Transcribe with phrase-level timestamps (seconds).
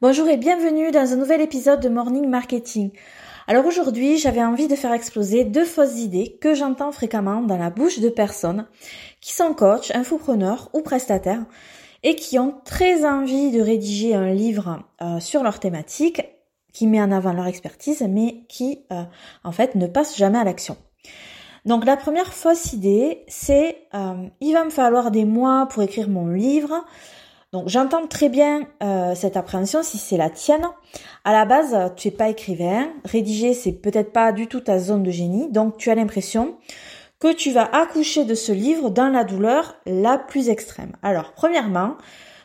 [0.00, 2.90] Bonjour et bienvenue dans un nouvel épisode de Morning Marketing.
[3.46, 7.70] Alors aujourd'hui, j'avais envie de faire exploser deux fausses idées que j'entends fréquemment dans la
[7.70, 8.66] bouche de personnes
[9.20, 11.44] qui sont coachs, infopreneurs ou prestataires
[12.02, 16.22] et qui ont très envie de rédiger un livre euh, sur leur thématique
[16.72, 19.04] qui met en avant leur expertise mais qui euh,
[19.44, 20.76] en fait ne passe jamais à l'action.
[21.64, 26.08] Donc la première fausse idée, c'est euh, il va me falloir des mois pour écrire
[26.08, 26.84] mon livre.
[27.54, 30.66] Donc j'entends très bien euh, cette appréhension si c'est la tienne.
[31.22, 35.04] À la base, tu es pas écrivain, rédiger c'est peut-être pas du tout ta zone
[35.04, 36.56] de génie, donc tu as l'impression
[37.20, 40.96] que tu vas accoucher de ce livre dans la douleur la plus extrême.
[41.00, 41.94] Alors, premièrement,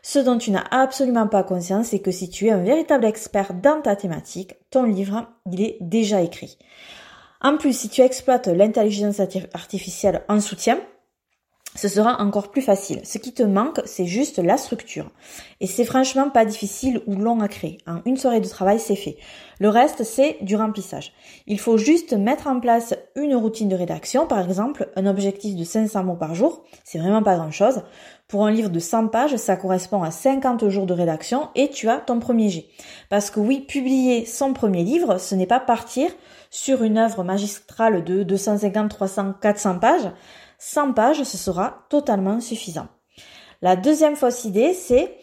[0.04, 3.56] ce dont tu n'as absolument pas conscience, c'est que si tu es un véritable expert
[3.56, 6.60] dans ta thématique, ton livre, il est déjà écrit.
[7.42, 9.20] En plus, si tu exploites l'intelligence
[9.56, 10.78] artificielle en soutien,
[11.80, 13.00] ce sera encore plus facile.
[13.06, 15.10] Ce qui te manque, c'est juste la structure.
[15.62, 17.78] Et c'est franchement pas difficile ou long à créer.
[18.06, 19.16] Une soirée de travail, c'est fait.
[19.62, 21.14] Le reste, c'est du remplissage.
[21.48, 25.64] Il faut juste mettre en place une routine de rédaction, par exemple, un objectif de
[25.64, 26.66] 500 mots par jour.
[26.84, 27.84] C'est vraiment pas grand chose.
[28.28, 31.88] Pour un livre de 100 pages, ça correspond à 50 jours de rédaction et tu
[31.88, 32.66] as ton premier jet.
[33.08, 36.12] Parce que oui, publier son premier livre, ce n'est pas partir
[36.50, 40.12] sur une œuvre magistrale de 250, 300, 400 pages
[40.60, 42.88] 100 pages, ce sera totalement suffisant.
[43.62, 45.18] La deuxième fausse idée, c'est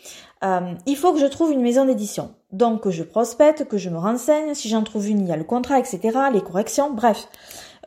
[0.45, 2.35] euh, il faut que je trouve une maison d'édition.
[2.53, 5.37] Donc que je prospecte, que je me renseigne, si j'en trouve une, il y a
[5.37, 6.01] le contrat, etc.,
[6.33, 7.29] les corrections, bref.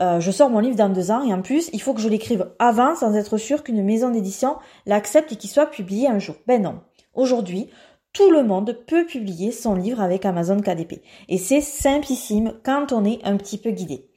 [0.01, 2.07] Euh, je sors mon livre dans deux ans et en plus, il faut que je
[2.07, 4.55] l'écrive avant sans être sûr qu'une maison d'édition
[4.85, 6.35] l'accepte et qu'il soit publié un jour.
[6.47, 6.79] Ben non.
[7.13, 7.69] Aujourd'hui,
[8.13, 11.01] tout le monde peut publier son livre avec Amazon KDP.
[11.27, 14.09] Et c'est simplissime quand on est un petit peu guidé.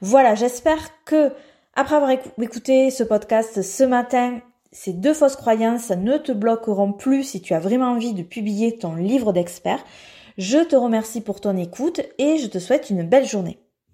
[0.00, 1.32] Voilà, j'espère que
[1.74, 4.40] après avoir écouté ce podcast ce matin,
[4.72, 8.76] ces deux fausses croyances ne te bloqueront plus si tu as vraiment envie de publier
[8.76, 9.82] ton livre d'expert.
[10.36, 13.61] Je te remercie pour ton écoute et je te souhaite une belle journée.